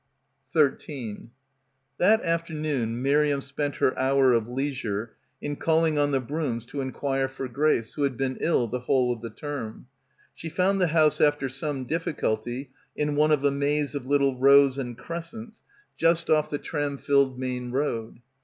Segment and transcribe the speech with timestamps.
[0.53, 1.29] 13
[1.99, 6.81] That afternoon Miriam spent her hour of leis ure in calling on the Brooms to
[6.81, 9.85] enquire for Grace, who had been ill the whole of the term.
[10.33, 14.79] She found the house after some difficulty in one of a maze of little rows
[14.79, 15.61] and crescents
[15.97, 18.21] just off the tram filled main road.